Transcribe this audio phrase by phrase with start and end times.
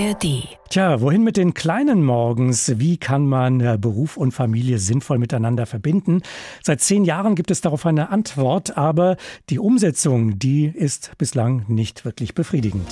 [0.00, 0.48] ARD.
[0.70, 2.72] Tja, wohin mit den kleinen Morgens?
[2.76, 6.22] Wie kann man äh, Beruf und Familie sinnvoll miteinander verbinden?
[6.62, 9.16] Seit zehn Jahren gibt es darauf eine Antwort, aber
[9.50, 12.88] die Umsetzung, die ist bislang nicht wirklich befriedigend.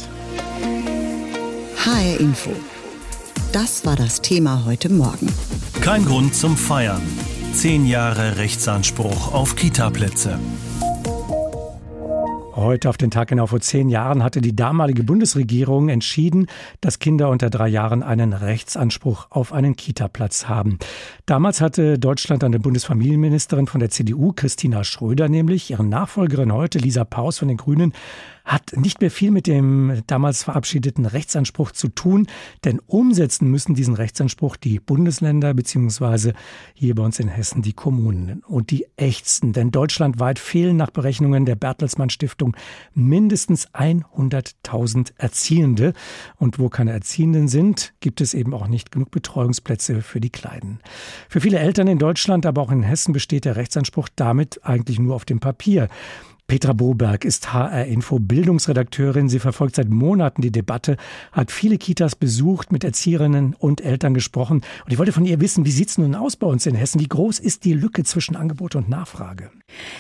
[1.84, 2.50] HR Info.
[3.52, 5.32] Das war das Thema heute Morgen.
[5.80, 7.02] Kein Grund zum Feiern.
[7.52, 10.38] Zehn Jahre Rechtsanspruch auf Kitaplätze.
[12.59, 16.48] Heute auf den Tag genau vor zehn Jahren hatte die damalige Bundesregierung entschieden,
[16.80, 20.80] dass Kinder unter drei Jahren einen Rechtsanspruch auf einen Kita-Platz haben.
[21.24, 27.05] Damals hatte Deutschland eine Bundesfamilienministerin von der CDU, Christina Schröder, nämlich ihre Nachfolgerin heute, Lisa
[27.05, 27.92] Paus von den Grünen,
[28.48, 32.27] hat nicht mehr viel mit dem damals verabschiedeten Rechtsanspruch zu tun,
[32.65, 36.33] denn umsetzen müssen diesen Rechtsanspruch die Bundesländer beziehungsweise
[36.73, 41.45] hier bei uns in Hessen die Kommunen und die ächzen, denn deutschlandweit fehlen nach Berechnungen
[41.45, 42.57] der Bertelsmann Stiftung
[42.95, 45.93] mindestens 100.000 Erziehende
[46.37, 50.80] und wo keine Erziehenden sind, gibt es eben auch nicht genug Betreuungsplätze für die Kleinen.
[51.29, 55.15] Für viele Eltern in Deutschland, aber auch in Hessen besteht der Rechtsanspruch damit eigentlich nur
[55.15, 55.88] auf dem Papier.
[56.49, 59.29] Petra Boberg ist HR-Info Bildungsredakteurin.
[59.29, 60.96] Sie verfolgt seit Monaten die Debatte,
[61.30, 64.62] hat viele Kitas besucht, mit Erzieherinnen und Eltern gesprochen.
[64.87, 67.03] Und ich wollte von ihr wissen, wie sieht es nun aus bei uns in Hessen?
[67.03, 69.50] Wie groß ist die Lücke zwischen Angebot und Nachfrage?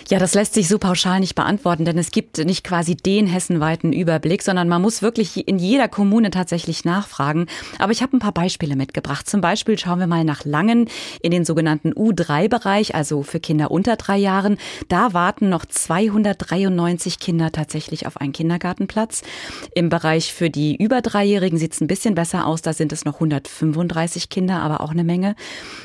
[0.08, 3.92] Ja, das lässt sich so pauschal nicht beantworten, denn es gibt nicht quasi den hessenweiten
[3.92, 7.46] Überblick, sondern man muss wirklich in jeder Kommune tatsächlich nachfragen.
[7.78, 9.28] Aber ich habe ein paar Beispiele mitgebracht.
[9.28, 10.88] Zum Beispiel schauen wir mal nach Langen
[11.20, 14.56] in den sogenannten U3-Bereich, also für Kinder unter drei Jahren.
[14.88, 19.22] Da warten noch 200 193 Kinder tatsächlich auf einen Kindergartenplatz.
[19.74, 22.62] Im Bereich für die über Dreijährigen sieht es ein bisschen besser aus.
[22.62, 25.34] Da sind es noch 135 Kinder, aber auch eine Menge.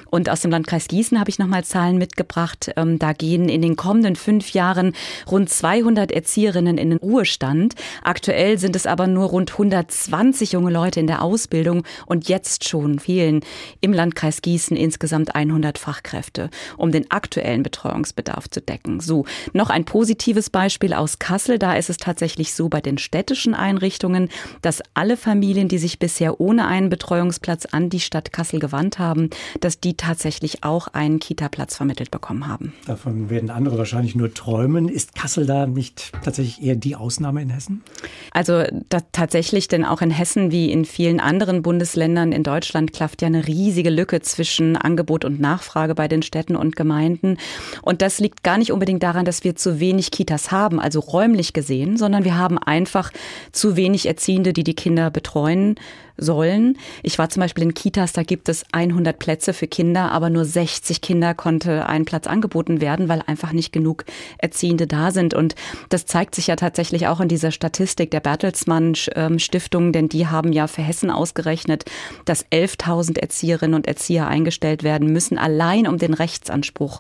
[0.10, 2.72] Und aus dem Landkreis Gießen habe ich nochmal Zahlen mitgebracht.
[2.76, 4.94] Ähm, da gehen in den kommenden fünf Jahren
[5.30, 7.76] rund 200 Erzieherinnen in den Ruhestand.
[8.04, 13.00] Aktuell sind es aber nur rund 120 junge Leute in der Ausbildung und jetzt schon
[13.00, 13.42] fehlen
[13.82, 19.00] im Landkreis Gießen insgesamt 100 Fachkräfte, um den aktuellen Betreuungsbedarf zu decken.
[19.00, 21.60] So, noch ein positives positives Beispiel aus Kassel.
[21.60, 24.30] Da ist es tatsächlich so bei den städtischen Einrichtungen,
[24.62, 29.30] dass alle Familien, die sich bisher ohne einen Betreuungsplatz an die Stadt Kassel gewandt haben,
[29.62, 32.74] dass die tatsächlich auch einen Kita-Platz vermittelt bekommen haben.
[32.86, 34.90] Davon werden andere wahrscheinlich nur träumen.
[34.90, 37.84] Ist Kassel da nicht tatsächlich eher die Ausnahme in Hessen?
[38.32, 43.28] Also tatsächlich, denn auch in Hessen wie in vielen anderen Bundesländern in Deutschland klafft ja
[43.28, 47.38] eine riesige Lücke zwischen Angebot und Nachfrage bei den Städten und Gemeinden.
[47.82, 51.00] Und das liegt gar nicht unbedingt daran, dass wir zu wenig Kita Kitas haben, also
[51.00, 53.12] räumlich gesehen, sondern wir haben einfach
[53.52, 55.76] zu wenig Erziehende, die die Kinder betreuen
[56.18, 56.78] sollen.
[57.02, 60.46] Ich war zum Beispiel in Kitas, da gibt es 100 Plätze für Kinder, aber nur
[60.46, 64.06] 60 Kinder konnte ein Platz angeboten werden, weil einfach nicht genug
[64.38, 65.34] Erziehende da sind.
[65.34, 65.56] Und
[65.90, 70.28] das zeigt sich ja tatsächlich auch in dieser Statistik der Bertelsmann ähm, Stiftung, denn die
[70.28, 71.86] haben ja für Hessen ausgerechnet,
[72.26, 77.00] dass 11.000 Erzieherinnen und Erzieher eingestellt werden müssen, allein um den Rechtsanspruch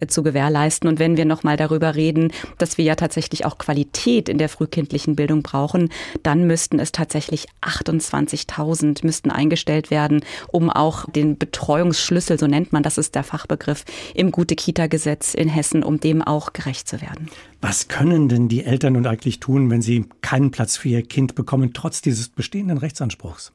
[0.00, 0.88] äh, zu gewährleisten.
[0.88, 5.16] Und wenn wir nochmal darüber reden, dass wir ja tatsächlich auch Qualität in der frühkindlichen
[5.16, 5.90] Bildung brauchen,
[6.22, 12.72] dann müssten es tatsächlich 28 1000 müssten eingestellt werden, um auch den Betreuungsschlüssel, so nennt
[12.72, 13.84] man, das ist der Fachbegriff,
[14.14, 17.28] im Gute-Kita-Gesetz in Hessen, um dem auch gerecht zu werden.
[17.60, 21.34] Was können denn die Eltern nun eigentlich tun, wenn sie keinen Platz für ihr Kind
[21.34, 23.52] bekommen, trotz dieses bestehenden Rechtsanspruchs?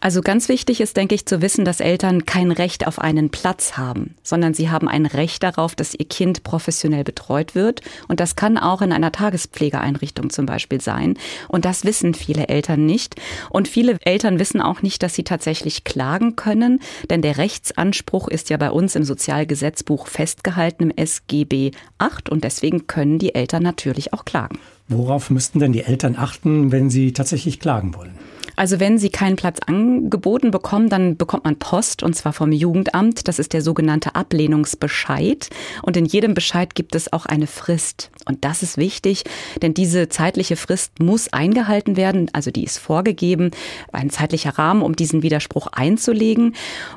[0.00, 3.76] Also ganz wichtig ist, denke ich, zu wissen, dass Eltern kein Recht auf einen Platz
[3.76, 7.82] haben, sondern sie haben ein Recht darauf, dass ihr Kind professionell betreut wird.
[8.08, 11.18] Und das kann auch in einer Tagespflegeeinrichtung zum Beispiel sein.
[11.48, 13.16] Und das wissen viele Eltern nicht.
[13.50, 18.50] Und viele Eltern wissen auch nicht, dass sie tatsächlich klagen können, denn der Rechtsanspruch ist
[18.50, 24.12] ja bei uns im Sozialgesetzbuch festgehalten im SGB 8 und deswegen können die Eltern natürlich
[24.12, 24.58] auch klagen.
[24.88, 28.18] Worauf müssten denn die Eltern achten, wenn sie tatsächlich klagen wollen?
[28.60, 33.26] Also wenn Sie keinen Platz angeboten bekommen, dann bekommt man Post und zwar vom Jugendamt.
[33.26, 35.48] Das ist der sogenannte Ablehnungsbescheid.
[35.80, 38.10] Und in jedem Bescheid gibt es auch eine Frist.
[38.26, 39.24] Und das ist wichtig,
[39.62, 42.28] denn diese zeitliche Frist muss eingehalten werden.
[42.34, 43.50] Also die ist vorgegeben,
[43.92, 46.54] ein zeitlicher Rahmen, um diesen Widerspruch einzulegen.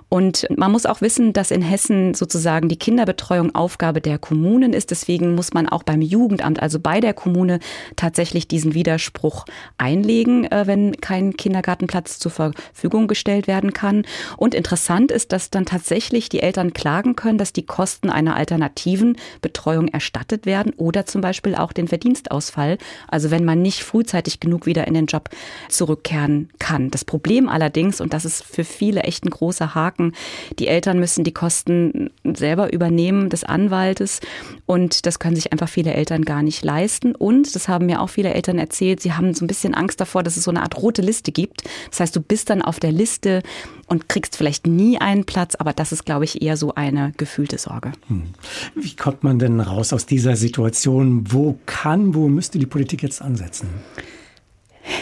[0.09, 4.91] Und man muss auch wissen, dass in Hessen sozusagen die Kinderbetreuung Aufgabe der Kommunen ist.
[4.91, 7.59] Deswegen muss man auch beim Jugendamt, also bei der Kommune,
[7.95, 9.45] tatsächlich diesen Widerspruch
[9.77, 14.05] einlegen, äh, wenn kein Kind Kindergartenplatz zur Verfügung gestellt werden kann.
[14.37, 19.17] Und interessant ist, dass dann tatsächlich die Eltern klagen können, dass die Kosten einer alternativen
[19.41, 22.79] Betreuung erstattet werden oder zum Beispiel auch den Verdienstausfall.
[23.07, 25.29] Also wenn man nicht frühzeitig genug wieder in den Job
[25.69, 26.89] zurückkehren kann.
[26.89, 30.13] Das Problem allerdings, und das ist für viele echt ein großer Haken,
[30.57, 34.21] die Eltern müssen die Kosten selber übernehmen des Anwaltes
[34.65, 37.13] und das können sich einfach viele Eltern gar nicht leisten.
[37.13, 40.23] Und das haben mir auch viele Eltern erzählt, sie haben so ein bisschen Angst davor,
[40.23, 41.63] dass es so eine Art rote Liste gibt.
[41.89, 43.43] Das heißt, du bist dann auf der Liste
[43.87, 47.57] und kriegst vielleicht nie einen Platz, aber das ist, glaube ich, eher so eine gefühlte
[47.57, 47.91] Sorge.
[48.07, 48.23] Hm.
[48.75, 51.31] Wie kommt man denn raus aus dieser Situation?
[51.31, 53.69] Wo kann, wo müsste die Politik jetzt ansetzen?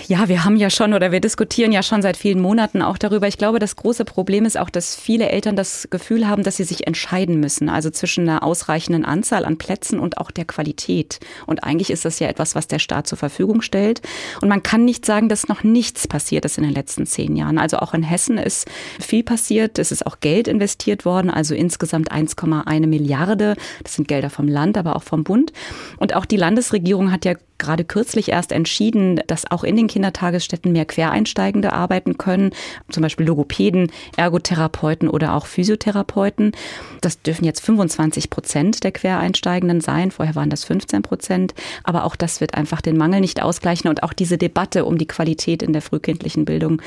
[0.07, 3.27] Ja, wir haben ja schon oder wir diskutieren ja schon seit vielen Monaten auch darüber.
[3.27, 6.63] Ich glaube, das große Problem ist auch, dass viele Eltern das Gefühl haben, dass sie
[6.63, 11.19] sich entscheiden müssen, also zwischen einer ausreichenden Anzahl an Plätzen und auch der Qualität.
[11.47, 14.01] Und eigentlich ist das ja etwas, was der Staat zur Verfügung stellt.
[14.41, 17.57] Und man kann nicht sagen, dass noch nichts passiert ist in den letzten zehn Jahren.
[17.57, 18.67] Also auch in Hessen ist
[18.99, 19.79] viel passiert.
[19.79, 23.55] Es ist auch Geld investiert worden, also insgesamt 1,1 Milliarde.
[23.83, 25.53] Das sind Gelder vom Land, aber auch vom Bund.
[25.97, 30.71] Und auch die Landesregierung hat ja gerade kürzlich erst entschieden, dass auch in den Kindertagesstätten
[30.73, 32.51] mehr Quereinsteigende arbeiten können,
[32.89, 36.51] zum Beispiel Logopäden, Ergotherapeuten oder auch Physiotherapeuten.
[36.99, 40.11] Das dürfen jetzt 25 Prozent der Quereinsteigenden sein.
[40.11, 41.53] Vorher waren das 15 Prozent.
[41.83, 45.07] Aber auch das wird einfach den Mangel nicht ausgleichen und auch diese Debatte um die
[45.07, 46.81] Qualität in der frühkindlichen Bildung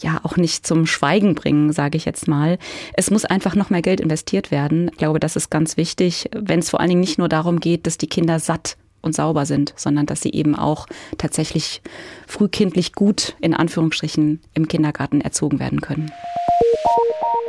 [0.00, 2.58] ja auch nicht zum Schweigen bringen, sage ich jetzt mal.
[2.94, 4.90] Es muss einfach noch mehr Geld investiert werden.
[4.92, 7.86] Ich glaube, das ist ganz wichtig, wenn es vor allen Dingen nicht nur darum geht,
[7.86, 10.86] dass die Kinder satt und sauber sind, sondern dass sie eben auch
[11.18, 11.82] tatsächlich
[12.26, 16.10] frühkindlich gut in Anführungsstrichen im Kindergarten erzogen werden können.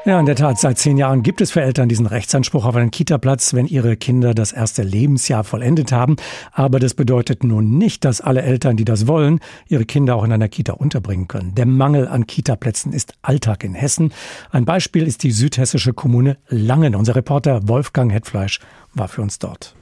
[0.05, 2.89] Ja, in der Tat, seit zehn Jahren gibt es für Eltern diesen Rechtsanspruch auf einen
[2.89, 6.15] Kitaplatz, wenn ihre Kinder das erste Lebensjahr vollendet haben.
[6.53, 10.31] Aber das bedeutet nun nicht, dass alle Eltern, die das wollen, ihre Kinder auch in
[10.31, 11.53] einer Kita unterbringen können.
[11.53, 14.13] Der Mangel an Kitaplätzen ist Alltag in Hessen.
[14.51, 16.95] Ein Beispiel ist die südhessische Kommune Langen.
[16.95, 18.61] Unser Reporter Wolfgang Hetfleisch
[18.93, 19.75] war für uns dort.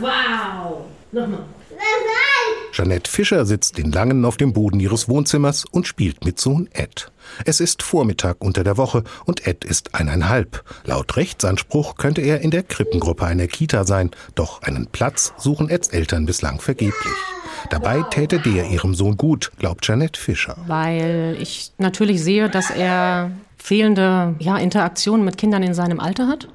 [0.00, 0.89] Wow!
[1.12, 1.44] Nochmal.
[2.72, 7.10] Jeanette Fischer sitzt in Langen auf dem Boden ihres Wohnzimmers und spielt mit Sohn Ed.
[7.44, 10.62] Es ist Vormittag unter der Woche und Ed ist eineinhalb.
[10.84, 15.88] Laut Rechtsanspruch könnte er in der Krippengruppe einer Kita sein, doch einen Platz suchen Eds
[15.88, 17.14] Eltern bislang vergeblich.
[17.70, 20.56] Dabei täte der ihrem Sohn gut, glaubt Jeanette Fischer.
[20.66, 26.48] Weil ich natürlich sehe, dass er fehlende ja, Interaktion mit Kindern in seinem Alter hat.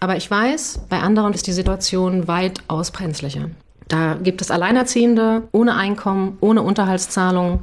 [0.00, 3.50] Aber ich weiß, bei anderen ist die Situation weitaus brenzlicher.
[3.88, 7.62] Da gibt es Alleinerziehende ohne Einkommen, ohne Unterhaltszahlung.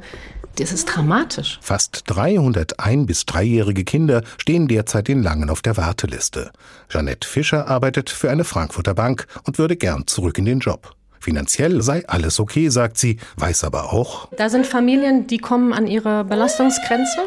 [0.58, 1.58] Das ist dramatisch.
[1.62, 6.50] Fast 300 ein- bis dreijährige Kinder stehen derzeit in Langen auf der Warteliste.
[6.88, 10.94] Jeanette Fischer arbeitet für eine Frankfurter Bank und würde gern zurück in den Job.
[11.20, 14.28] Finanziell sei alles okay, sagt sie, weiß aber auch.
[14.36, 17.18] Da sind Familien, die kommen an ihre Belastungsgrenze,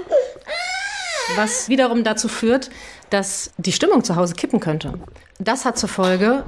[1.36, 2.70] was wiederum dazu führt,
[3.10, 4.94] dass die Stimmung zu Hause kippen könnte.
[5.40, 6.44] Das hat zur Folge,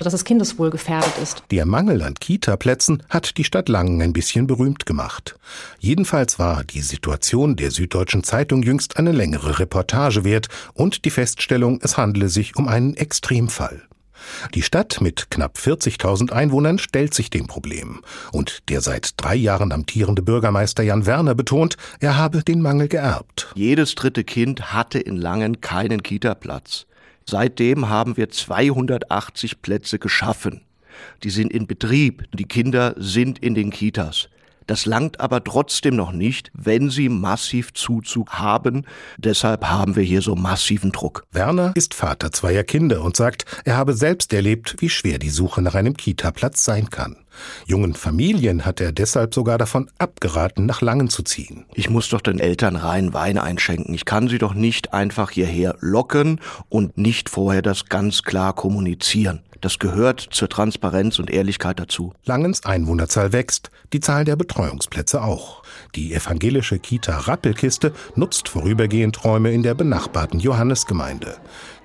[0.00, 1.44] dass das Kindeswohl gefährdet ist.
[1.50, 5.36] Der Mangel an Kita-Plätzen hat die Stadt Langen ein bisschen berühmt gemacht.
[5.78, 11.80] Jedenfalls war die Situation der Süddeutschen Zeitung jüngst eine längere Reportage wert und die Feststellung,
[11.82, 13.82] es handele sich um einen Extremfall.
[14.54, 18.00] Die Stadt mit knapp 40.000 Einwohnern stellt sich dem Problem.
[18.32, 23.52] Und der seit drei Jahren amtierende Bürgermeister Jan Werner betont, er habe den Mangel geerbt.
[23.54, 26.86] Jedes dritte Kind hatte in Langen keinen Kita-Platz.
[27.28, 30.62] Seitdem haben wir 280 Plätze geschaffen.
[31.22, 32.24] Die sind in Betrieb.
[32.32, 34.28] Die Kinder sind in den Kitas.
[34.72, 38.86] Das langt aber trotzdem noch nicht, wenn sie massiv Zuzug haben.
[39.18, 41.26] Deshalb haben wir hier so massiven Druck.
[41.30, 45.60] Werner ist Vater zweier Kinder und sagt, er habe selbst erlebt, wie schwer die Suche
[45.60, 47.16] nach einem Kita-Platz sein kann.
[47.66, 51.66] Jungen Familien hat er deshalb sogar davon abgeraten, nach Langen zu ziehen.
[51.74, 53.94] Ich muss doch den Eltern rein Wein einschenken.
[53.94, 59.42] Ich kann sie doch nicht einfach hierher locken und nicht vorher das ganz klar kommunizieren.
[59.62, 62.12] Das gehört zur Transparenz und Ehrlichkeit dazu.
[62.24, 65.62] Langens Einwohnerzahl wächst, die Zahl der Betreuungsplätze auch.
[65.94, 71.36] Die evangelische Kita Rappelkiste nutzt vorübergehend Räume in der benachbarten Johannesgemeinde.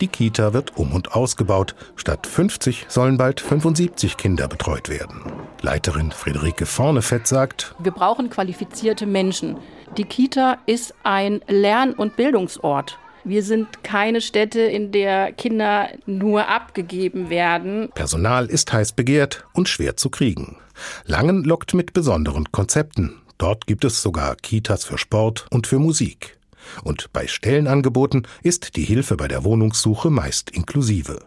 [0.01, 1.75] Die Kita wird um und ausgebaut.
[1.95, 5.21] Statt 50 sollen bald 75 Kinder betreut werden.
[5.61, 9.55] Leiterin Friederike Vornefett sagt, wir brauchen qualifizierte Menschen.
[9.97, 12.97] Die Kita ist ein Lern- und Bildungsort.
[13.27, 17.89] Wir sind keine Stätte, in der Kinder nur abgegeben werden.
[17.93, 20.55] Personal ist heiß begehrt und schwer zu kriegen.
[21.03, 23.19] Langen lockt mit besonderen Konzepten.
[23.37, 26.37] Dort gibt es sogar Kitas für Sport und für Musik.
[26.85, 31.19] Und bei Stellenangeboten ist die Hilfe bei der Wohnungssuche meist inklusive.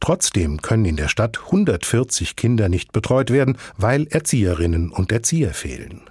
[0.00, 6.08] Trotzdem können in der Stadt 140 Kinder nicht betreut werden, weil Erzieherinnen und Erzieher fehlen.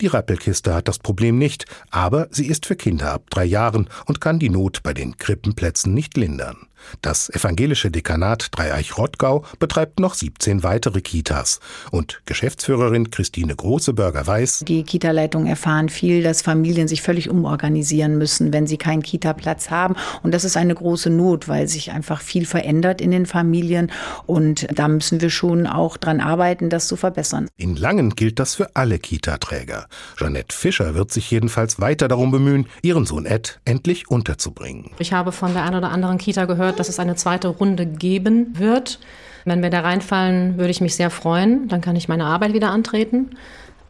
[0.00, 4.20] Die Rappelkiste hat das Problem nicht, aber sie ist für Kinder ab drei Jahren und
[4.20, 6.68] kann die Not bei den Krippenplätzen nicht lindern.
[7.02, 11.60] Das evangelische Dekanat Dreieich-Rottgau betreibt noch 17 weitere Kitas.
[11.90, 18.52] Und Geschäftsführerin Christine Großebürger weiß, die Kita-Leitungen erfahren viel, dass Familien sich völlig umorganisieren müssen,
[18.52, 19.94] wenn sie keinen Kita-Platz haben.
[20.22, 23.90] Und das ist eine große Not, weil sich einfach viel verändert in den Familien.
[24.26, 27.48] Und da müssen wir schon auch dran arbeiten, das zu verbessern.
[27.56, 29.86] In Langen gilt das für alle Kita-Träger.
[30.16, 34.90] Jeanette Fischer wird sich jedenfalls weiter darum bemühen, ihren Sohn Ed endlich unterzubringen.
[34.98, 38.58] Ich habe von der einen oder anderen Kita gehört, dass es eine zweite Runde geben
[38.58, 38.98] wird.
[39.44, 41.68] Wenn wir da reinfallen, würde ich mich sehr freuen.
[41.68, 43.36] Dann kann ich meine Arbeit wieder antreten.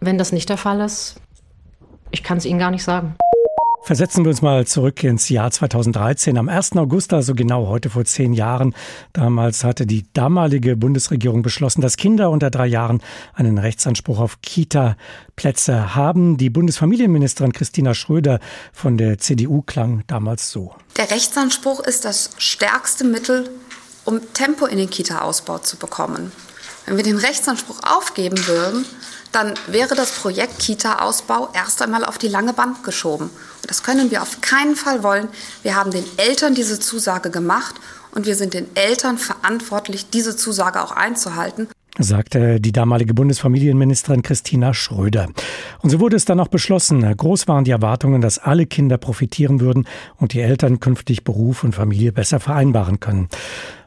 [0.00, 1.16] Wenn das nicht der Fall ist,
[2.10, 3.16] ich kann es Ihnen gar nicht sagen.
[3.84, 6.38] Versetzen wir uns mal zurück ins Jahr 2013.
[6.38, 6.72] Am 1.
[6.76, 8.74] August, also genau heute vor zehn Jahren,
[9.12, 13.02] damals hatte die damalige Bundesregierung beschlossen, dass Kinder unter drei Jahren
[13.34, 16.38] einen Rechtsanspruch auf Kita-Plätze haben.
[16.38, 18.40] Die Bundesfamilienministerin Christina Schröder
[18.72, 20.74] von der CDU klang damals so.
[20.96, 23.50] Der Rechtsanspruch ist das stärkste Mittel,
[24.06, 26.32] um Tempo in den Kita-Ausbau zu bekommen.
[26.86, 28.86] Wenn wir den Rechtsanspruch aufgeben würden,
[29.34, 33.26] dann wäre das Projekt Kita-Ausbau erst einmal auf die lange Bank geschoben.
[33.26, 35.28] Und das können wir auf keinen Fall wollen.
[35.62, 37.74] Wir haben den Eltern diese Zusage gemacht
[38.12, 44.74] und wir sind den Eltern verantwortlich, diese Zusage auch einzuhalten sagte die damalige Bundesfamilienministerin Christina
[44.74, 45.28] Schröder.
[45.80, 47.16] Und so wurde es dann auch beschlossen.
[47.16, 49.86] Groß waren die Erwartungen, dass alle Kinder profitieren würden
[50.16, 53.28] und die Eltern künftig Beruf und Familie besser vereinbaren können.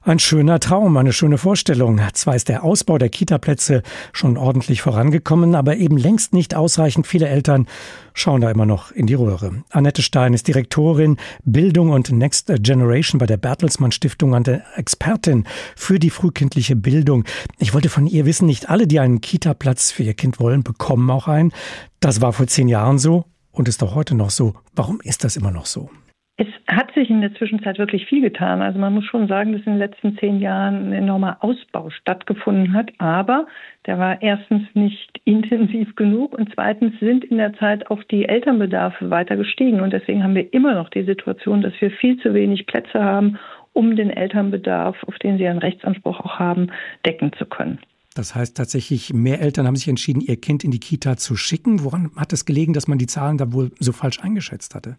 [0.07, 1.99] Ein schöner Traum, eine schöne Vorstellung.
[2.13, 3.83] Zwar ist der Ausbau der Kitaplätze
[4.13, 7.05] schon ordentlich vorangekommen, aber eben längst nicht ausreichend.
[7.05, 7.67] Viele Eltern
[8.13, 9.65] schauen da immer noch in die Röhre.
[9.69, 14.47] Annette Stein ist Direktorin Bildung und Next Generation bei der Bertelsmann Stiftung und
[14.77, 15.43] Expertin
[15.75, 17.25] für die frühkindliche Bildung.
[17.59, 21.09] Ich wollte von ihr wissen, nicht alle, die einen Kitaplatz für ihr Kind wollen, bekommen
[21.09, 21.51] auch einen.
[21.99, 24.53] Das war vor zehn Jahren so und ist auch heute noch so.
[24.73, 25.89] Warum ist das immer noch so?
[26.39, 28.61] Es hat sich in der Zwischenzeit wirklich viel getan.
[28.61, 32.73] Also man muss schon sagen, dass in den letzten zehn Jahren ein enormer Ausbau stattgefunden
[32.73, 32.91] hat.
[32.99, 33.47] Aber
[33.87, 39.09] der war erstens nicht intensiv genug und zweitens sind in der Zeit auch die Elternbedarfe
[39.09, 39.81] weiter gestiegen.
[39.81, 43.39] Und deswegen haben wir immer noch die Situation, dass wir viel zu wenig Plätze haben,
[43.73, 46.67] um den Elternbedarf, auf den sie einen Rechtsanspruch auch haben,
[47.03, 47.79] decken zu können.
[48.13, 51.83] Das heißt tatsächlich, mehr Eltern haben sich entschieden, ihr Kind in die Kita zu schicken.
[51.83, 54.97] Woran hat es gelegen, dass man die Zahlen da wohl so falsch eingeschätzt hatte?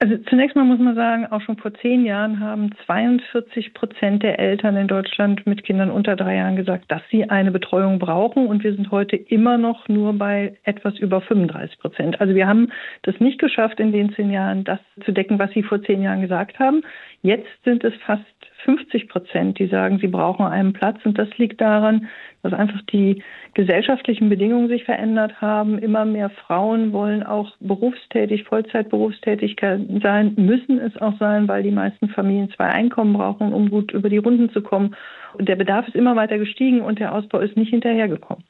[0.00, 4.38] Also zunächst mal muss man sagen, auch schon vor zehn Jahren haben 42 Prozent der
[4.38, 8.46] Eltern in Deutschland mit Kindern unter drei Jahren gesagt, dass sie eine Betreuung brauchen.
[8.46, 12.20] Und wir sind heute immer noch nur bei etwas über 35 Prozent.
[12.20, 12.70] Also wir haben
[13.02, 16.20] das nicht geschafft, in den zehn Jahren das zu decken, was Sie vor zehn Jahren
[16.20, 16.82] gesagt haben.
[17.22, 18.22] Jetzt sind es fast
[18.64, 20.98] 50 Prozent, die sagen, sie brauchen einen Platz.
[21.04, 22.08] Und das liegt daran,
[22.42, 23.22] dass einfach die
[23.54, 25.78] gesellschaftlichen Bedingungen sich verändert haben.
[25.78, 32.08] Immer mehr Frauen wollen auch berufstätig, Vollzeitberufstätig sein, müssen es auch sein, weil die meisten
[32.08, 34.94] Familien zwei Einkommen brauchen, um gut über die Runden zu kommen.
[35.34, 38.44] Und der Bedarf ist immer weiter gestiegen und der Ausbau ist nicht hinterhergekommen.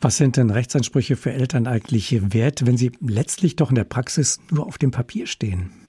[0.00, 4.40] Was sind denn Rechtsansprüche für Eltern eigentlich wert, wenn sie letztlich doch in der Praxis
[4.50, 5.85] nur auf dem Papier stehen?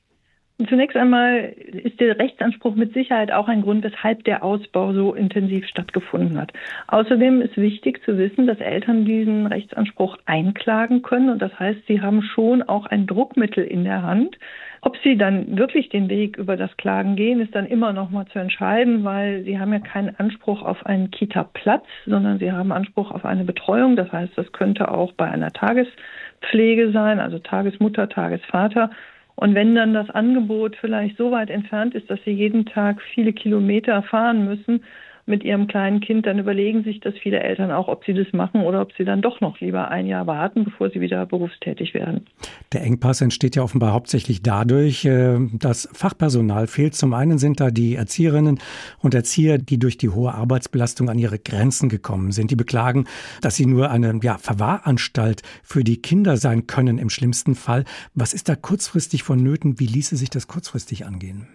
[0.66, 5.68] Zunächst einmal ist der Rechtsanspruch mit Sicherheit auch ein Grund, weshalb der Ausbau so intensiv
[5.68, 6.52] stattgefunden hat.
[6.88, 11.30] Außerdem ist wichtig zu wissen, dass Eltern diesen Rechtsanspruch einklagen können.
[11.30, 14.36] Und das heißt, sie haben schon auch ein Druckmittel in der Hand.
[14.82, 18.26] Ob sie dann wirklich den Weg über das Klagen gehen, ist dann immer noch mal
[18.26, 23.12] zu entscheiden, weil sie haben ja keinen Anspruch auf einen Kita-Platz, sondern sie haben Anspruch
[23.12, 23.96] auf eine Betreuung.
[23.96, 28.90] Das heißt, das könnte auch bei einer Tagespflege sein, also Tagesmutter, Tagesvater
[29.39, 33.34] und wenn dann das Angebot vielleicht so weit entfernt ist, dass sie jeden Tag viele
[33.34, 34.84] Kilometer fahren müssen,
[35.27, 38.62] mit ihrem kleinen Kind, dann überlegen sich das viele Eltern auch, ob sie das machen
[38.62, 42.25] oder ob sie dann doch noch lieber ein Jahr warten, bevor sie wieder berufstätig werden.
[42.74, 46.96] Der Engpass entsteht ja offenbar hauptsächlich dadurch, äh, dass Fachpersonal fehlt.
[46.96, 48.60] Zum einen sind da die Erzieherinnen
[49.00, 52.51] und Erzieher, die durch die hohe Arbeitsbelastung an ihre Grenzen gekommen sind.
[52.51, 53.05] Die beklagen,
[53.41, 57.84] dass sie nur eine ja, Verwahranstalt für die Kinder sein können im schlimmsten Fall.
[58.13, 59.79] Was ist da kurzfristig vonnöten?
[59.79, 61.48] Wie ließe sich das kurzfristig angehen?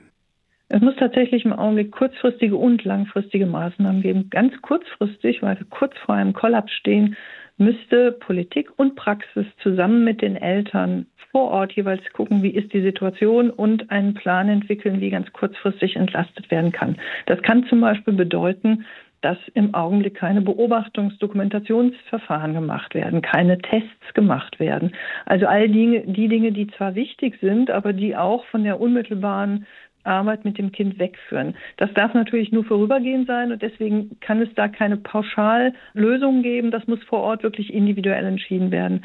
[0.74, 4.30] Es muss tatsächlich im Augenblick kurzfristige und langfristige Maßnahmen geben.
[4.30, 7.14] Ganz kurzfristig, weil wir kurz vor einem Kollaps stehen,
[7.58, 12.80] müsste Politik und Praxis zusammen mit den Eltern vor Ort jeweils gucken, wie ist die
[12.80, 16.96] Situation und einen Plan entwickeln, wie ganz kurzfristig entlastet werden kann.
[17.26, 18.86] Das kann zum Beispiel bedeuten,
[19.20, 24.92] dass im Augenblick keine Beobachtungs-Dokumentationsverfahren gemacht werden, keine Tests gemacht werden.
[25.26, 29.66] Also all die, die Dinge, die zwar wichtig sind, aber die auch von der unmittelbaren
[30.04, 31.54] Arbeit mit dem Kind wegführen.
[31.76, 36.71] Das darf natürlich nur vorübergehend sein und deswegen kann es da keine Pauschallösung geben.
[36.71, 39.04] Das muss vor Ort wirklich individuell entschieden werden.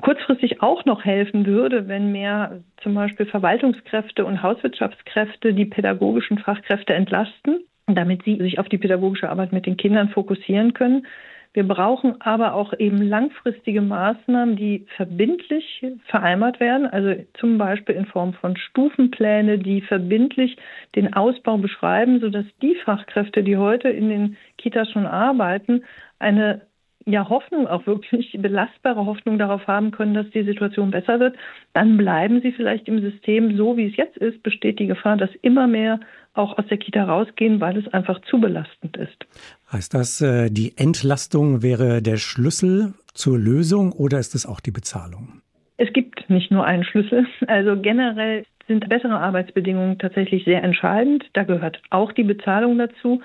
[0.00, 6.94] Kurzfristig auch noch helfen würde, wenn mehr zum Beispiel Verwaltungskräfte und Hauswirtschaftskräfte die pädagogischen Fachkräfte
[6.94, 11.06] entlasten, damit sie sich auf die pädagogische Arbeit mit den Kindern fokussieren können.
[11.54, 18.06] Wir brauchen aber auch eben langfristige Maßnahmen, die verbindlich vereinbart werden, also zum Beispiel in
[18.06, 20.56] Form von Stufenpläne, die verbindlich
[20.94, 25.84] den Ausbau beschreiben, sodass die Fachkräfte, die heute in den Kitas schon arbeiten,
[26.18, 26.62] eine
[27.06, 31.36] ja Hoffnung, auch wirklich belastbare Hoffnung darauf haben können, dass die Situation besser wird,
[31.72, 35.30] dann bleiben sie vielleicht im System so, wie es jetzt ist, besteht die Gefahr, dass
[35.42, 36.00] immer mehr
[36.34, 39.26] auch aus der Kita rausgehen, weil es einfach zu belastend ist.
[39.70, 44.70] Heißt das, äh, die Entlastung wäre der Schlüssel zur Lösung oder ist es auch die
[44.70, 45.42] Bezahlung?
[45.76, 47.26] Es gibt nicht nur einen Schlüssel.
[47.46, 51.24] Also generell sind bessere Arbeitsbedingungen tatsächlich sehr entscheidend.
[51.32, 53.20] Da gehört auch die Bezahlung dazu.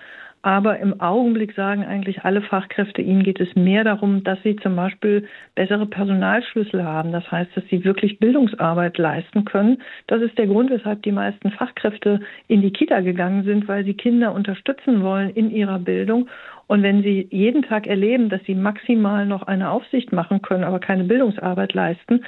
[0.48, 4.78] Aber im Augenblick sagen eigentlich alle Fachkräfte, ihnen geht es mehr darum, dass sie zum
[4.78, 7.12] Beispiel bessere Personalschlüssel haben.
[7.12, 9.82] Das heißt, dass sie wirklich Bildungsarbeit leisten können.
[10.08, 13.94] Das ist der Grund, weshalb die meisten Fachkräfte in die Kita gegangen sind, weil sie
[13.94, 16.30] Kinder unterstützen wollen in ihrer Bildung.
[16.68, 20.80] Und wenn sie jeden Tag erleben, dass sie maximal noch eine Aufsicht machen können, aber
[20.80, 22.24] keine Bildungsarbeit leisten,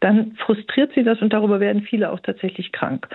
[0.00, 3.06] dann frustriert sie das und darüber werden viele auch tatsächlich krank.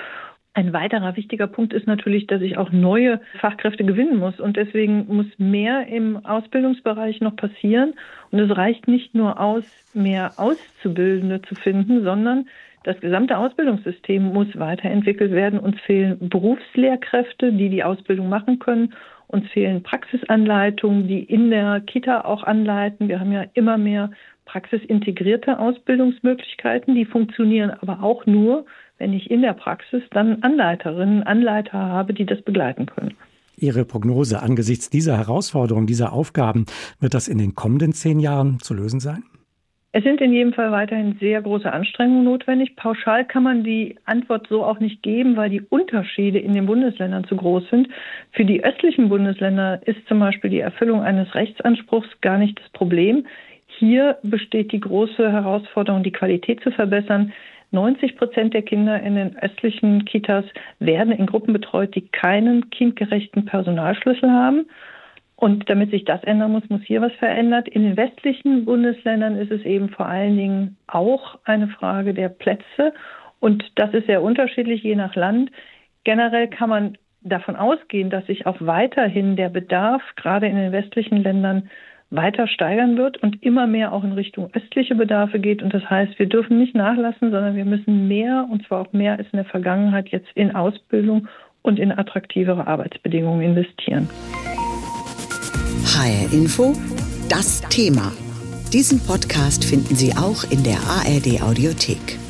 [0.58, 4.40] Ein weiterer wichtiger Punkt ist natürlich, dass ich auch neue Fachkräfte gewinnen muss.
[4.40, 7.94] Und deswegen muss mehr im Ausbildungsbereich noch passieren.
[8.32, 12.48] Und es reicht nicht nur aus, mehr Auszubildende zu finden, sondern
[12.84, 15.60] das gesamte Ausbildungssystem muss weiterentwickelt werden.
[15.60, 18.94] Uns fehlen Berufslehrkräfte, die die Ausbildung machen können.
[19.28, 23.10] Uns fehlen Praxisanleitungen, die in der Kita auch anleiten.
[23.10, 24.12] Wir haben ja immer mehr
[24.46, 26.96] praxisintegrierte Ausbildungsmöglichkeiten.
[26.96, 28.66] Die funktionieren aber auch nur,
[28.98, 33.14] wenn ich in der Praxis dann Anleiterinnen, Anleiter habe, die das begleiten können.
[33.58, 36.66] Ihre Prognose angesichts dieser Herausforderungen, dieser Aufgaben,
[37.00, 39.24] wird das in den kommenden zehn Jahren zu lösen sein?
[39.98, 42.76] Es sind in jedem Fall weiterhin sehr große Anstrengungen notwendig.
[42.76, 47.24] Pauschal kann man die Antwort so auch nicht geben, weil die Unterschiede in den Bundesländern
[47.24, 47.88] zu groß sind.
[48.32, 53.26] Für die östlichen Bundesländer ist zum Beispiel die Erfüllung eines Rechtsanspruchs gar nicht das Problem.
[53.68, 57.32] Hier besteht die große Herausforderung, die Qualität zu verbessern.
[57.76, 60.46] 90 Prozent der Kinder in den östlichen Kitas
[60.80, 64.66] werden in Gruppen betreut, die keinen kindgerechten Personalschlüssel haben.
[65.36, 67.68] Und damit sich das ändern muss, muss hier was verändert.
[67.68, 72.94] In den westlichen Bundesländern ist es eben vor allen Dingen auch eine Frage der Plätze.
[73.40, 75.52] Und das ist sehr unterschiedlich je nach Land.
[76.06, 81.18] Generell kann man davon ausgehen, dass sich auch weiterhin der Bedarf gerade in den westlichen
[81.18, 81.70] Ländern
[82.10, 85.64] weiter steigern wird und immer mehr auch in Richtung östliche Bedarfe geht.
[85.64, 89.18] Und das heißt, wir dürfen nicht nachlassen, sondern wir müssen mehr, und zwar auch mehr
[89.18, 91.28] als in der Vergangenheit, jetzt in Ausbildung
[91.62, 94.08] und in attraktivere Arbeitsbedingungen investieren.
[95.86, 96.74] HR Info,
[97.30, 98.12] das Thema.
[98.72, 102.25] Diesen Podcast finden Sie auch in der ARD Audiothek.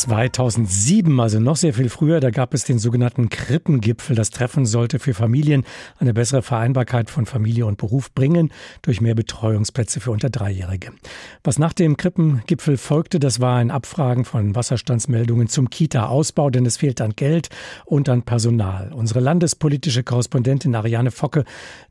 [0.00, 4.16] 2007, also noch sehr viel früher, da gab es den sogenannten Krippengipfel.
[4.16, 5.64] Das Treffen sollte für Familien
[5.98, 8.50] eine bessere Vereinbarkeit von Familie und Beruf bringen
[8.82, 10.92] durch mehr Betreuungsplätze für unter Dreijährige.
[11.42, 16.76] Was nach dem Krippengipfel folgte, das war ein Abfragen von Wasserstandsmeldungen zum Kita-Ausbau, denn es
[16.76, 17.48] fehlt an Geld
[17.84, 18.92] und an Personal.
[18.92, 21.44] Unsere landespolitische Korrespondentin Ariane Focke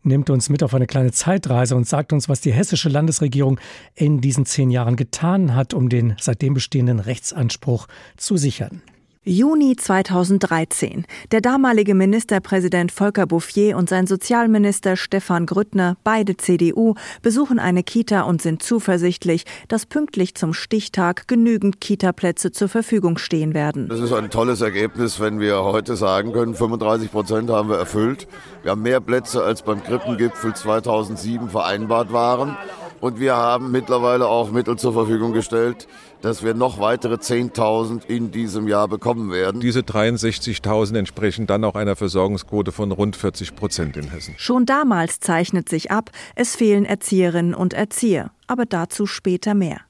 [0.03, 3.59] nimmt uns mit auf eine kleine Zeitreise und sagt uns, was die hessische Landesregierung
[3.95, 7.87] in diesen zehn Jahren getan hat, um den seitdem bestehenden Rechtsanspruch
[8.17, 8.81] zu sichern.
[9.25, 11.05] Juni 2013.
[11.31, 18.23] Der damalige Ministerpräsident Volker Bouffier und sein Sozialminister Stefan Grüttner, beide CDU, besuchen eine Kita
[18.23, 23.87] und sind zuversichtlich, dass pünktlich zum Stichtag genügend Kitaplätze zur Verfügung stehen werden.
[23.87, 28.27] Das ist ein tolles Ergebnis, wenn wir heute sagen können, 35 Prozent haben wir erfüllt.
[28.63, 32.57] Wir haben mehr Plätze als beim Krippengipfel 2007 vereinbart waren.
[33.03, 35.89] Und wir haben mittlerweile auch Mittel zur Verfügung gestellt,
[36.21, 39.59] dass wir noch weitere 10.000 in diesem Jahr bekommen werden.
[39.59, 44.35] Diese 63.000 entsprechen dann auch einer Versorgungsquote von rund 40 Prozent in Hessen.
[44.37, 48.31] Schon damals zeichnet sich ab, es fehlen Erzieherinnen und Erzieher.
[48.47, 49.81] Aber dazu später mehr.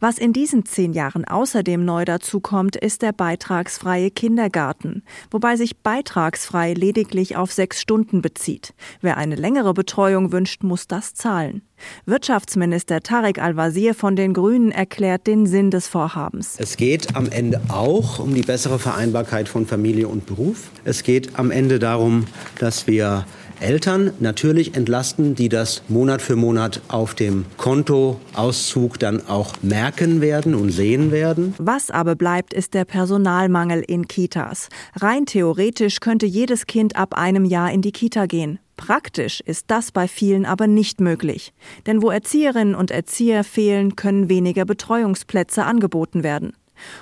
[0.00, 6.74] Was in diesen zehn Jahren außerdem neu dazukommt, ist der beitragsfreie Kindergarten, wobei sich beitragsfrei
[6.74, 8.74] lediglich auf sechs Stunden bezieht.
[9.00, 11.62] Wer eine längere Betreuung wünscht, muss das zahlen.
[12.06, 16.56] Wirtschaftsminister Tarek Al-Wazir von den Grünen erklärt den Sinn des Vorhabens.
[16.58, 20.70] Es geht am Ende auch um die bessere Vereinbarkeit von Familie und Beruf.
[20.84, 22.26] Es geht am Ende darum,
[22.58, 23.26] dass wir
[23.60, 30.54] Eltern natürlich entlasten, die das Monat für Monat auf dem Kontoauszug dann auch merken werden
[30.54, 31.54] und sehen werden.
[31.58, 34.68] Was aber bleibt, ist der Personalmangel in Kitas.
[34.94, 38.58] Rein theoretisch könnte jedes Kind ab einem Jahr in die Kita gehen.
[38.76, 41.52] Praktisch ist das bei vielen aber nicht möglich.
[41.86, 46.52] Denn wo Erzieherinnen und Erzieher fehlen, können weniger Betreuungsplätze angeboten werden.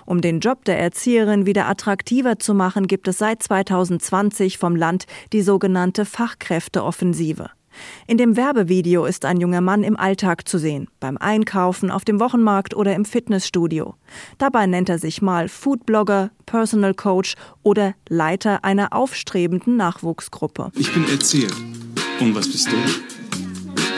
[0.05, 5.07] Um den Job der Erzieherin wieder attraktiver zu machen, gibt es seit 2020 vom Land
[5.33, 7.51] die sogenannte Fachkräfteoffensive.
[8.07, 12.21] In dem Werbevideo ist ein junger Mann im Alltag zu sehen, beim Einkaufen, auf dem
[12.21, 13.95] Wochenmarkt oder im Fitnessstudio.
[14.39, 20.71] Dabei nennt er sich mal Foodblogger, Personal Coach oder Leiter einer aufstrebenden Nachwuchsgruppe.
[20.77, 21.51] Ich bin Erzieher.
[22.21, 22.77] Und was bist du?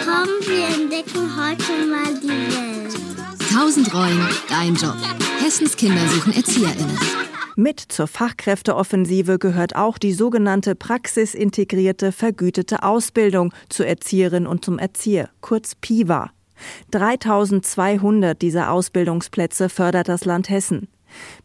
[0.05, 2.88] Komm, wir entdecken heute mal die Welt.
[3.53, 4.97] Tausend Rollen, dein Job.
[5.41, 6.99] Hessens Kinder suchen ErzieherInnen.
[7.57, 15.31] Mit zur Fachkräfteoffensive gehört auch die sogenannte praxisintegrierte vergütete Ausbildung zur Erzieherin und zum Erzieher,
[15.41, 16.31] kurz PIVA.
[16.91, 20.89] 3200 dieser Ausbildungsplätze fördert das Land Hessen.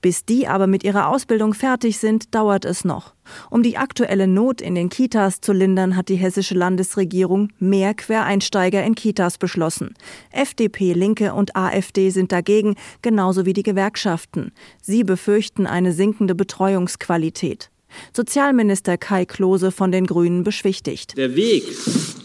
[0.02, 3.14] Bis die aber mit ihrer Ausbildung fertig sind, dauert es noch.
[3.50, 8.84] Um die aktuelle Not in den Kitas zu lindern, hat die hessische Landesregierung mehr Quereinsteiger
[8.84, 9.94] in Kitas beschlossen.
[10.32, 14.52] FDP, Linke und AfD sind dagegen, genauso wie die Gewerkschaften.
[14.82, 17.73] Sie befürchten eine sinkende Betreuungsqualität.
[18.16, 21.18] Sozialminister Kai Klose von den Grünen beschwichtigt.
[21.18, 21.64] Der Weg,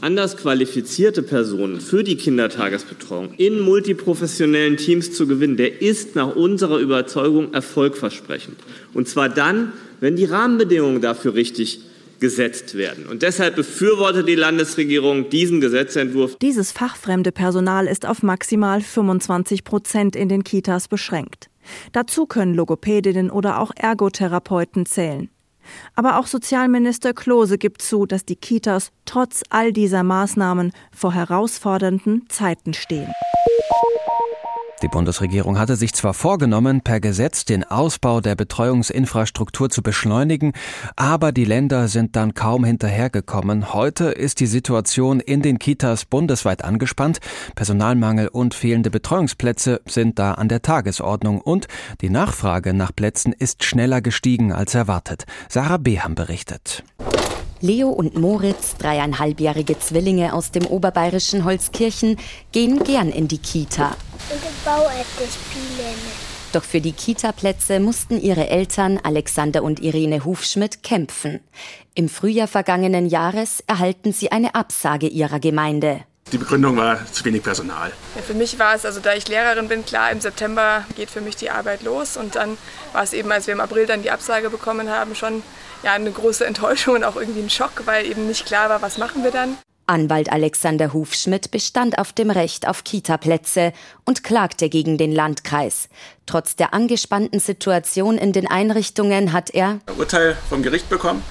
[0.00, 6.78] anders qualifizierte Personen für die Kindertagesbetreuung in multiprofessionellen Teams zu gewinnen, der ist nach unserer
[6.78, 8.56] Überzeugung erfolgversprechend.
[8.94, 11.80] Und zwar dann, wenn die Rahmenbedingungen dafür richtig
[12.20, 13.06] gesetzt werden.
[13.06, 16.36] Und deshalb befürwortet die Landesregierung diesen Gesetzentwurf.
[16.36, 21.48] Dieses fachfremde Personal ist auf maximal 25 Prozent in den Kitas beschränkt.
[21.92, 25.30] Dazu können Logopädinnen oder auch Ergotherapeuten zählen.
[25.94, 32.26] Aber auch Sozialminister Klose gibt zu, dass die Kitas trotz all dieser Maßnahmen vor herausfordernden
[32.28, 33.12] Zeiten stehen.
[34.82, 40.52] Die Bundesregierung hatte sich zwar vorgenommen, per Gesetz den Ausbau der Betreuungsinfrastruktur zu beschleunigen,
[40.94, 43.74] aber die Länder sind dann kaum hinterhergekommen.
[43.74, 47.18] Heute ist die Situation in den Kitas bundesweit angespannt.
[47.56, 51.66] Personalmangel und fehlende Betreuungsplätze sind da an der Tagesordnung und
[52.00, 55.24] die Nachfrage nach Plätzen ist schneller gestiegen als erwartet.
[55.48, 56.84] Sarah Beham berichtet.
[57.60, 62.16] Leo und Moritz, dreieinhalbjährige Zwillinge aus dem oberbayerischen Holzkirchen,
[62.52, 63.96] gehen gern in die Kita.
[64.30, 65.88] Und ich baue etwas Spiele.
[66.52, 71.40] Doch für die Kita-Plätze mussten ihre Eltern Alexander und Irene Hufschmidt kämpfen.
[71.94, 76.04] Im Frühjahr vergangenen Jahres erhalten sie eine Absage ihrer Gemeinde.
[76.32, 77.90] Die Begründung war zu wenig Personal.
[78.14, 81.22] Ja, für mich war es, also da ich Lehrerin bin, klar, im September geht für
[81.22, 82.16] mich die Arbeit los.
[82.16, 82.58] Und dann
[82.92, 85.42] war es eben, als wir im April dann die Absage bekommen haben, schon
[85.82, 88.98] ja, eine große Enttäuschung und auch irgendwie ein Schock, weil eben nicht klar war, was
[88.98, 89.56] machen wir dann.
[89.86, 93.72] Anwalt Alexander Hufschmidt bestand auf dem Recht auf Kitaplätze
[94.04, 95.88] und klagte gegen den Landkreis.
[96.26, 101.22] Trotz der angespannten Situation in den Einrichtungen hat er ein Urteil vom Gericht bekommen,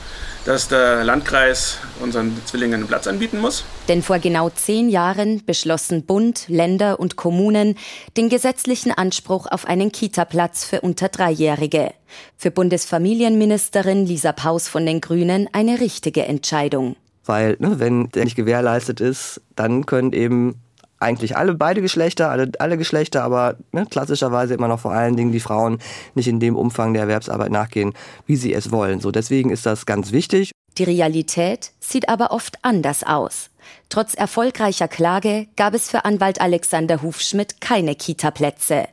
[0.45, 3.65] dass der Landkreis unseren Zwillingen einen Platz anbieten muss.
[3.87, 7.75] Denn vor genau zehn Jahren beschlossen Bund, Länder und Kommunen
[8.15, 11.93] den gesetzlichen Anspruch auf einen Kitaplatz für unter Dreijährige.
[12.37, 16.95] Für Bundesfamilienministerin Lisa Paus von den Grünen eine richtige Entscheidung.
[17.25, 20.61] Weil, ne, wenn der nicht gewährleistet ist, dann können eben
[20.99, 25.31] eigentlich alle, beide Geschlechter, alle, alle Geschlechter, aber ne, klassischerweise immer noch vor allen Dingen
[25.31, 25.79] die Frauen
[26.15, 27.93] nicht in dem Umfang der Erwerbsarbeit nachgehen,
[28.25, 28.99] wie sie es wollen.
[28.99, 30.51] So, deswegen ist das ganz wichtig.
[30.77, 33.49] Die Realität sieht aber oft anders aus.
[33.89, 38.87] Trotz erfolgreicher Klage gab es für Anwalt Alexander Hufschmidt keine Kita-Plätze.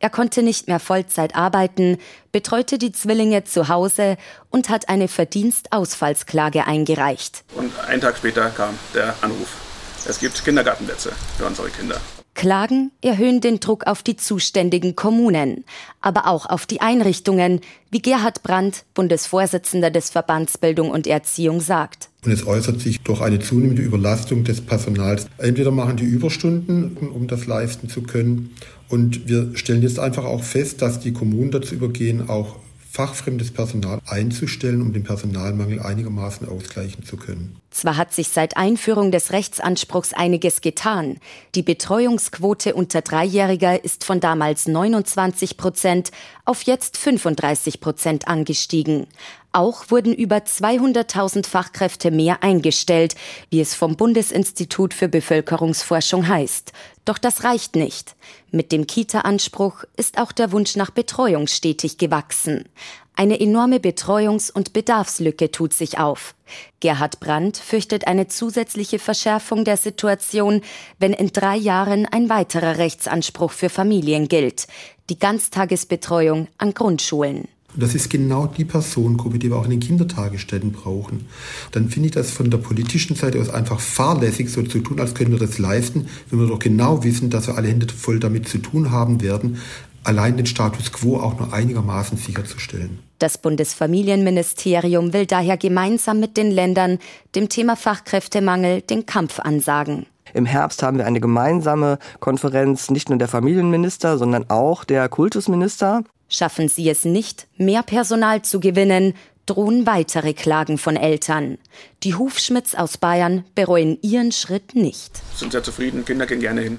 [0.00, 1.98] Er konnte nicht mehr Vollzeit arbeiten,
[2.30, 4.16] betreute die Zwillinge zu Hause
[4.50, 7.44] und hat eine Verdienstausfallsklage eingereicht.
[7.54, 9.67] Und einen Tag später kam der Anruf.
[10.06, 12.00] Es gibt Kindergartenplätze für unsere Kinder.
[12.38, 15.64] Klagen erhöhen den Druck auf die zuständigen Kommunen,
[16.00, 22.10] aber auch auf die Einrichtungen, wie Gerhard Brandt, Bundesvorsitzender des Verbands Bildung und Erziehung, sagt.
[22.24, 25.26] Und es äußert sich durch eine zunehmende Überlastung des Personals.
[25.38, 28.54] Entweder machen die Überstunden, um das leisten zu können.
[28.88, 32.54] Und wir stellen jetzt einfach auch fest, dass die Kommunen dazu übergehen, auch
[32.98, 37.60] fachfremdes Personal einzustellen, um den Personalmangel einigermaßen ausgleichen zu können.
[37.70, 41.20] Zwar hat sich seit Einführung des Rechtsanspruchs einiges getan.
[41.54, 46.10] Die Betreuungsquote unter Dreijähriger ist von damals 29 Prozent
[46.44, 49.06] auf jetzt 35 Prozent angestiegen.
[49.52, 53.14] Auch wurden über 200.000 Fachkräfte mehr eingestellt,
[53.50, 56.72] wie es vom Bundesinstitut für Bevölkerungsforschung heißt.
[57.06, 58.14] Doch das reicht nicht.
[58.50, 62.68] Mit dem Kita-Anspruch ist auch der Wunsch nach Betreuung stetig gewachsen.
[63.16, 66.36] Eine enorme Betreuungs- und Bedarfslücke tut sich auf.
[66.78, 70.60] Gerhard Brandt fürchtet eine zusätzliche Verschärfung der Situation,
[71.00, 74.68] wenn in drei Jahren ein weiterer Rechtsanspruch für Familien gilt,
[75.10, 77.48] die Ganztagesbetreuung an Grundschulen.
[77.78, 81.26] Das ist genau die Personengruppe, die wir auch in den Kindertagesstätten brauchen.
[81.72, 85.14] Dann finde ich das von der politischen Seite aus einfach fahrlässig, so zu tun, als
[85.14, 88.48] können wir das leisten, wenn wir doch genau wissen, dass wir alle Hände voll damit
[88.48, 89.58] zu tun haben werden,
[90.02, 92.98] allein den Status quo auch nur einigermaßen sicherzustellen.
[93.18, 96.98] Das Bundesfamilienministerium will daher gemeinsam mit den Ländern
[97.34, 100.06] dem Thema Fachkräftemangel den Kampf ansagen.
[100.34, 106.02] Im Herbst haben wir eine gemeinsame Konferenz nicht nur der Familienminister, sondern auch der Kultusminister.
[106.28, 109.14] Schaffen sie es nicht, mehr Personal zu gewinnen,
[109.46, 111.58] drohen weitere Klagen von Eltern.
[112.02, 115.22] Die Hufschmidts aus Bayern bereuen ihren Schritt nicht.
[115.34, 116.78] Sind sehr zufrieden, Kinder gehen gerne hin.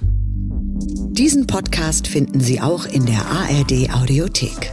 [1.12, 4.72] Diesen Podcast finden Sie auch in der ARD Audiothek.